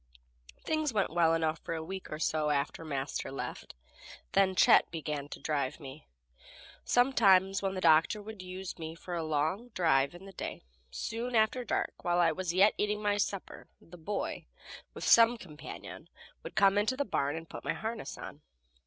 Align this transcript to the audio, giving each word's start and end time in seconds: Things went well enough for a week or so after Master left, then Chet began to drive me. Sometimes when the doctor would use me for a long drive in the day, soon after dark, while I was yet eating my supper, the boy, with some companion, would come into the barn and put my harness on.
Things 0.63 0.91
went 0.91 1.11
well 1.13 1.35
enough 1.35 1.59
for 1.59 1.75
a 1.75 1.83
week 1.83 2.11
or 2.11 2.17
so 2.17 2.49
after 2.49 2.83
Master 2.83 3.31
left, 3.31 3.75
then 4.31 4.55
Chet 4.55 4.89
began 4.89 5.29
to 5.29 5.39
drive 5.39 5.79
me. 5.79 6.07
Sometimes 6.83 7.61
when 7.61 7.75
the 7.75 7.81
doctor 7.81 8.19
would 8.19 8.41
use 8.41 8.79
me 8.79 8.95
for 8.95 9.13
a 9.13 9.21
long 9.21 9.67
drive 9.75 10.15
in 10.15 10.25
the 10.25 10.33
day, 10.33 10.63
soon 10.89 11.35
after 11.35 11.63
dark, 11.63 12.03
while 12.03 12.17
I 12.17 12.31
was 12.31 12.51
yet 12.51 12.73
eating 12.79 12.99
my 13.03 13.17
supper, 13.17 13.67
the 13.79 13.95
boy, 13.95 14.47
with 14.95 15.03
some 15.03 15.37
companion, 15.37 16.09
would 16.41 16.55
come 16.55 16.79
into 16.79 16.97
the 16.97 17.05
barn 17.05 17.35
and 17.35 17.47
put 17.47 17.63
my 17.63 17.73
harness 17.73 18.17
on. 18.17 18.41